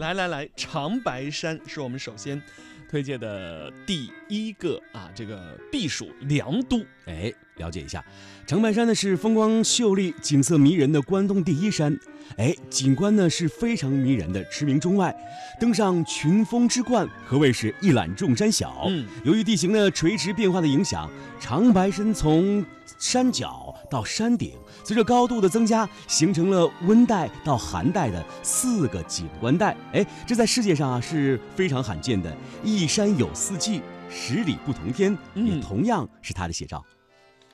[0.00, 2.40] 来来来，长白山是我们首先
[2.88, 6.82] 推荐的第一个啊，这个避暑良都。
[7.04, 8.02] 哎，了解一下，
[8.46, 11.94] 长白山呢是风光秀丽、景色迷人的关东第一山。
[12.38, 15.14] 哎，景观呢是非常迷人的，驰名中外。
[15.60, 18.86] 登上群峰之冠，可谓是一览众山小。
[18.88, 22.64] 嗯，由于地形的垂直变化的影响，长白山从
[22.98, 24.52] 山脚到山顶，
[24.84, 29.76] 随着高度的增加，形成了温带到寒带的四个景观带。
[29.92, 36.82] 哎，这在世界上啊是非常罕见的，一山有四季，十里不同天，也同样是它的写照。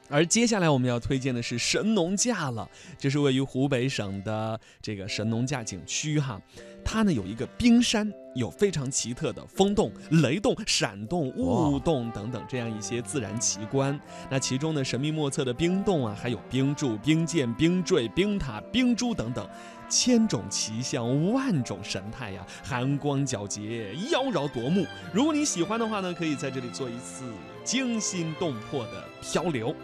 [0.09, 6.41] 而接下来我们要推荐的是神农架了，这是位于湖北省的这个神农架景区哈，
[6.85, 13.99] 它呢有一个冰山，有非常奇特的风洞、雷洞、闪动、雾洞等等这样一些自然奇观。
[14.31, 19.49] 那其中呢神秘莫测的冰洞啊，还有冰柱、冰剑、冰坠、冰塔、冰珠等等，
[19.89, 24.87] 千种奇象、万种神态呀，寒光皎洁，妖娆夺目。
[25.13, 27.25] 如果你喜欢的话呢，可以在这里做一次
[27.65, 29.75] 惊心动魄的漂流。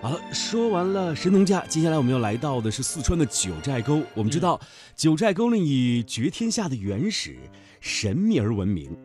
[0.00, 4.00] 好了，说完了神农架，接下来我们要来到的是四川的九寨沟。
[4.14, 4.60] 我们知道，
[4.94, 7.36] 九寨沟呢以绝天下的原始、
[7.80, 8.96] 神秘而闻名，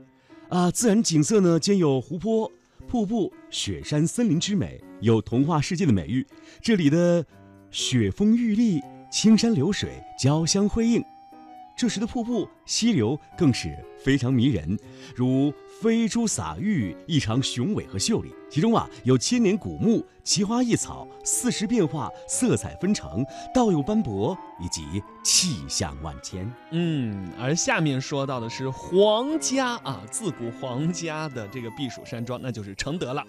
[0.49, 2.51] 啊，自然景色呢兼有湖泊、
[2.87, 6.23] 瀑布、雪山、森林之美，有童话世界的美誉。
[6.61, 7.25] 这里的
[7.71, 8.79] 雪峰玉立，
[9.11, 11.03] 青山流水，交相辉映。
[11.75, 14.77] 这时的瀑布、溪流更是非常迷人，
[15.15, 18.33] 如飞珠洒玉，异常雄伟和秀丽。
[18.49, 26.49] 其中啊，有千年古木、奇花异草、四时变化、色彩纷呈、道有斑驳，以及气象万千。
[26.71, 33.25] 嗯，而下面说到的是皇家啊，自古皇家的这个避暑山庄，那就是承德了。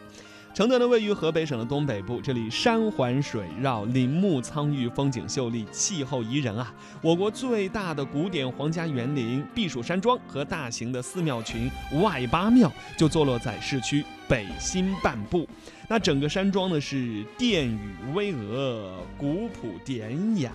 [0.54, 6.72] 承德呢，位于河北省的东北部，这里山环水绕，林木苍郁，风景秀丽，气候宜人啊。
[7.02, 11.68] 我国最大的古典皇家园林、避暑山庄和大型的寺庙群
[12.00, 15.48] 外八庙就坐落在市区北新半部。
[15.88, 20.50] 那整个山庄呢是殿宇巍峨，古朴典雅，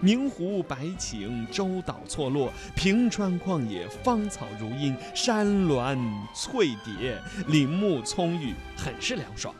[0.00, 9.54] 明湖白晴，洲岛错落，平川旷野，芳草如茵，山峦翠叠，林木葱郁，很是凉爽。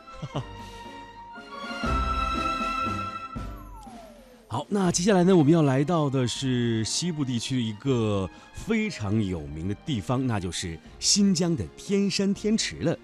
[4.49, 12.99] 好，那接下来呢，我们要来到的是西部地区的一个非常有名的地方，那就是新疆的天山天池了。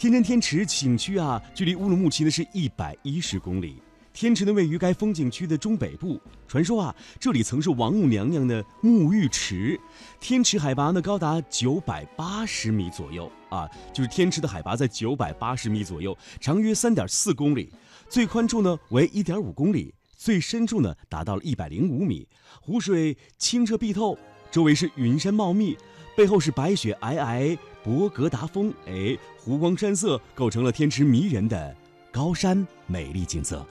[0.00, 3.82] 天山天池景区啊，距离乌鲁木齐呢是一百一十公里。
[4.14, 6.18] 天池呢位于该风景区的中北部。
[6.48, 9.78] 传说啊，这里曾是王母娘娘的沐浴池。
[10.18, 17.70] 天池海拔呢高达九百八十米左右啊，就是天池的海拔在九百八十米左右，长约三点四公里，
[18.08, 22.26] 最宽处呢为一点五公里，最深处呢达到了一百零五米。
[22.62, 24.16] 湖水清澈碧透，
[24.50, 25.76] 周围是云山茂密，
[26.16, 27.58] 背后是白雪皑皑。
[27.82, 31.74] 博格达峰，哎，湖光山色构成了天池迷人的
[32.12, 33.64] 高山美丽景色。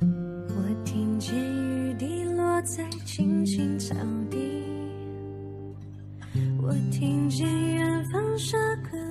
[0.00, 3.94] 我听见雨滴落在青青草
[4.30, 4.62] 地，
[6.62, 8.65] 我听见远方声。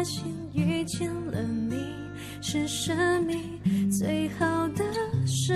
[0.00, 0.24] 发现
[0.54, 1.76] 遇见了你
[2.40, 3.38] 是生命
[3.90, 4.82] 最好的
[5.26, 5.52] 事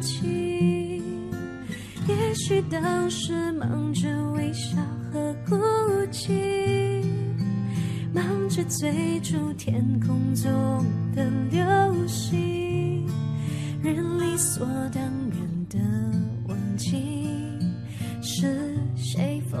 [0.00, 1.02] 情。
[2.08, 4.78] 也许当时忙着微笑
[5.12, 5.56] 和哭
[6.10, 7.04] 泣，
[8.14, 13.06] 忙着追逐天空中的流星，
[13.82, 15.78] 人理所当然的
[16.48, 16.96] 忘记
[18.22, 19.60] 是谁风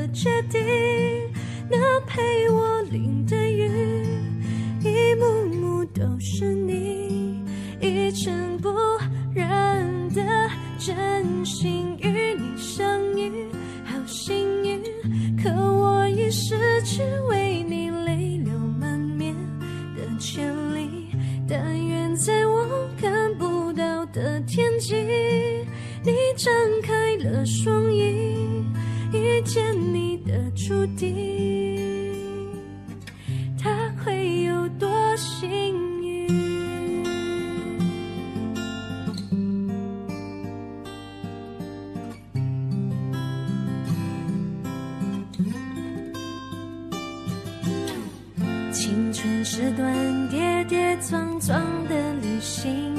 [24.53, 24.93] 天际，
[26.03, 26.53] 你张
[26.83, 28.01] 开了双翼，
[29.13, 29.63] 遇见
[29.93, 31.15] 你的注定，
[33.57, 33.71] 他
[34.03, 35.47] 会有多幸
[36.03, 36.27] 运？
[48.73, 51.57] 青春是段跌跌撞撞
[51.87, 52.90] 的旅行，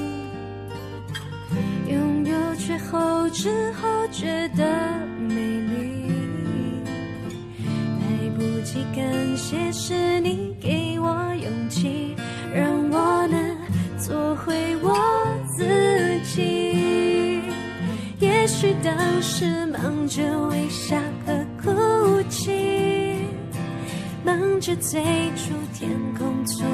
[2.93, 4.63] 后知后觉的
[5.27, 6.13] 美丽。
[7.99, 9.03] 来不及感
[9.35, 11.09] 谢，是你给我
[11.43, 12.15] 勇气，
[12.55, 13.57] 让我能
[13.99, 14.95] 做回我
[15.57, 15.65] 自
[16.23, 17.41] 己。
[18.21, 23.17] 也许当时忙着微笑和哭泣。
[24.23, 25.03] 忙着追
[25.35, 26.65] 逐天空中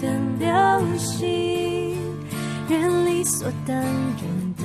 [0.00, 1.96] 的流星，
[2.68, 4.64] 人理所当然的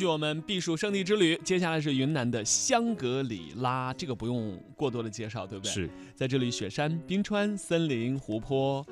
[0.00, 5.70] 续我们避暑胜地之旅，接下来是云南的香格里拉，这个不用过多的介绍，对不对？
[5.70, 8.82] 是，在这里，雪山、冰川、森林、湖泊，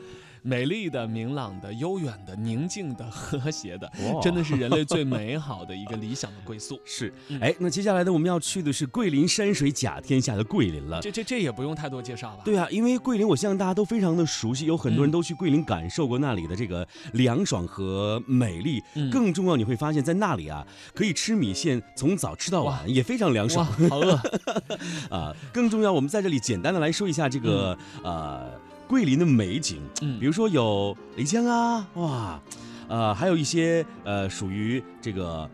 [0.48, 3.92] 美丽的、明朗的、悠远的、宁静的、和谐的，
[4.22, 6.80] 真的是人类最美好的一个理想的归宿。
[6.86, 11.02] 是嗯，哎，那接下来呢，我们要去的是桂林山水甲天下的桂林了。
[11.02, 12.42] 这这这也不用太多介绍吧？
[12.46, 18.82] 对啊，因为桂林，我相信大家都非常的熟悉，有很多人嗯都去桂林感受过那里的这个凉爽和美丽。
[18.94, 24.18] 嗯更重要，你会发现在那里啊，可以吃米线，从早吃到晚，也非常凉，爽好饿。
[25.14, 25.34] 啊。
[25.52, 28.50] 更重要，我们在这里简单的来说一下这个、呃
[28.88, 30.18] 桂林的美景，嗯。
[30.18, 32.42] 比如说有漓江啊，哇，
[32.88, 35.48] 呃，还有一些呃属于这个。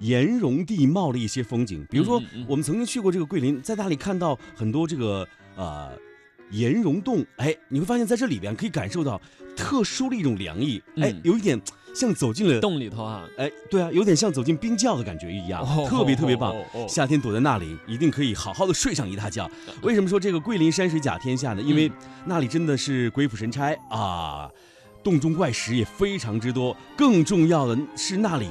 [0.00, 5.90] 岩溶地貌的一些风景，比如说我们曾经去过这个桂林，在那里看到很多这个呃
[6.52, 9.20] 岩溶洞，哎，你会发现在这里边可以感受到
[9.54, 11.60] 特殊的一种凉意，哎嗯，有一点
[11.94, 16.86] 像走进了，洞里头啊，哎，对啊，有点像走进冰窖的感觉一样，哦特别特别棒哦哦哦。
[16.88, 19.50] 夏天躲在那里，一定可以好好的睡上一大觉。
[19.82, 21.62] 为什么说这个桂林山水甲天下呢？
[21.62, 21.92] 因为嗯
[22.24, 24.50] 那里真的是鬼斧神差啊，
[25.02, 26.76] 洞中怪石也非常之多。
[26.96, 28.48] 更重要的是那里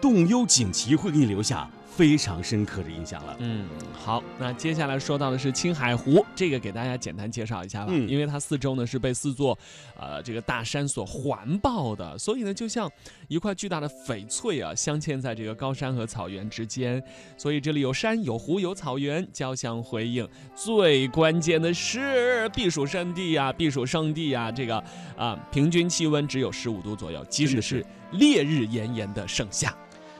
[0.00, 3.34] 洞幽景奇会给你留下非常深刻的印象了。
[3.38, 9.58] 嗯，好，那接下来说到的是青海湖，这个给大家简单介绍一下吧，嗯因为它四周呢是被四座
[9.98, 12.90] 呃这个大山所环抱的，所以呢就像
[13.28, 17.02] 一块巨大的翡翠啊，镶嵌在这个高山和草原之间，
[17.38, 20.28] 所以这里有山有湖有草原，交相辉映。
[20.54, 24.76] 最关键的是避暑胜地呀、避暑胜地呀、这个
[25.16, 29.74] 啊平均气温只有十五度左右，即使是烈日炎炎的盛夏。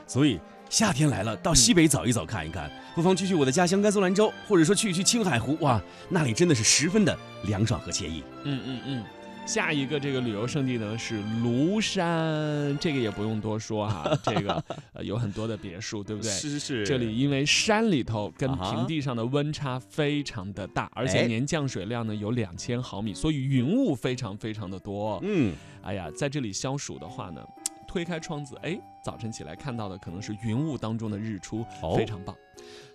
[0.07, 8.23] 所以夏天来了，到西北走一走看一看，不妨去去我的家乡甘肃兰州，或者说去一去青海湖，哇，那里真的是十分的凉爽和惬意。
[8.43, 9.03] 嗯嗯嗯。
[9.45, 16.29] 下一个这个旅游胜地呢是庐山，这个也不用多说哈， 这个呃有很多的别墅，对不对？
[16.29, 25.17] 是是这里因为山里头跟平地上的温差非常的大，而且哎年降水量呢有两千毫米，所以云雾非常非常的多。
[25.23, 27.41] 嗯，哎呀，在这里消暑的话呢，
[27.87, 32.35] 推开窗子，哎，早晨起来看到的可能是云雾当中的日出，哦非常棒。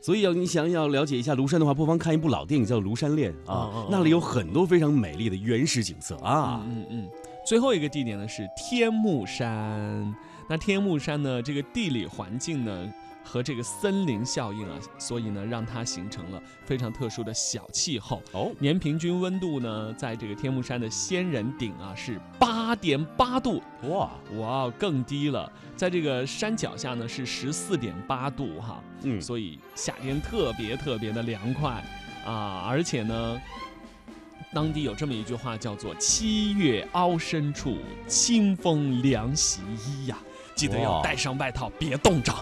[0.03, 6.63] 所以要你想要了解一下庐山的话，不妨看一部老电影叫《庐山恋》啊，那里有很多非常美丽的原始景色啊。
[6.67, 7.11] 嗯嗯嗯。
[7.47, 10.15] 最后一个地点呢是天目山。
[10.49, 12.93] 那天目山呢，这个地理环境呢，
[13.25, 18.23] 和这个森林效应啊，所以呢，让它形成了非常特殊的小气候。
[18.33, 25.51] 哦，年平均温度呢，在这个天目山的仙人顶啊是八点八度，哇，哇，更低了。
[25.77, 31.85] 在这个山脚下呢是十四点八度哈，嗯，所以夏天特别特别的凉快
[32.25, 33.41] 啊，而且呢。
[34.55, 40.19] 当地有这么一句话，叫做“七月凹深处，清风凉席衣”呀，
[40.55, 42.33] 记得要带上外套，别冻着。